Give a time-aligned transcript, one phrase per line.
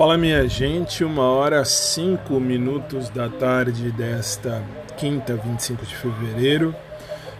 [0.00, 4.62] Fala minha gente, uma hora cinco minutos da tarde desta
[4.96, 6.74] quinta, 25 de fevereiro.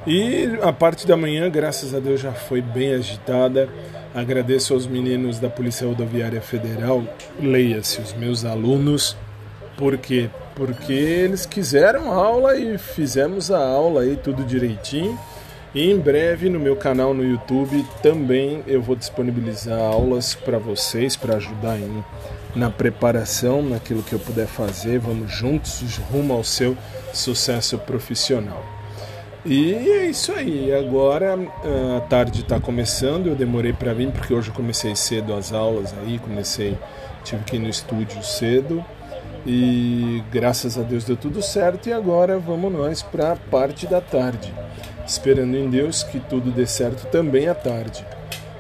[0.07, 3.67] E a parte da manhã, graças a Deus, já foi bem agitada.
[4.15, 7.03] Agradeço aos meninos da Polícia Rodoviária Federal,
[7.41, 9.17] leia-se, os meus alunos.
[9.79, 10.29] Por quê?
[10.55, 15.19] Porque eles quiseram aula e fizemos a aula aí tudo direitinho.
[15.73, 21.15] E em breve no meu canal no YouTube também eu vou disponibilizar aulas para vocês
[21.15, 22.05] para ajudar em,
[22.57, 24.99] na preparação, naquilo que eu puder fazer.
[24.99, 26.77] Vamos juntos rumo ao seu
[27.13, 28.65] sucesso profissional.
[29.47, 30.75] E é isso aí.
[30.75, 31.39] Agora
[31.97, 33.29] a tarde está começando.
[33.29, 36.77] Eu demorei para vir porque hoje eu comecei cedo as aulas aí, comecei,
[37.23, 38.85] tive que ir no estúdio cedo.
[39.47, 44.01] E graças a Deus deu tudo certo e agora vamos nós para a parte da
[44.01, 44.53] tarde
[45.11, 48.07] esperando em Deus que tudo dê certo também à tarde.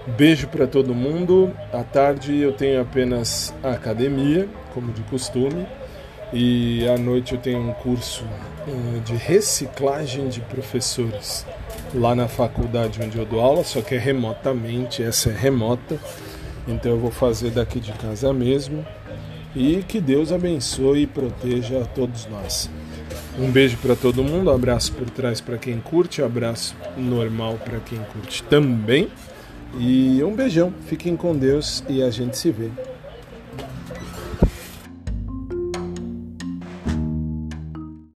[0.06, 1.54] Beijo para todo mundo.
[1.72, 5.66] À tarde eu tenho apenas a academia, como de costume,
[6.32, 8.24] e à noite eu tenho um curso
[8.66, 11.46] uh, de reciclagem de professores
[11.94, 15.98] lá na faculdade onde eu dou aula, só que é remotamente, essa é remota,
[16.66, 18.84] então eu vou fazer daqui de casa mesmo.
[19.54, 22.70] E que Deus abençoe e proteja a todos nós.
[23.38, 27.58] Um beijo para todo mundo, um abraço por trás para quem curte, um abraço normal
[27.64, 29.08] para quem curte também.
[29.78, 32.70] E um beijão, fiquem com Deus e a gente se vê.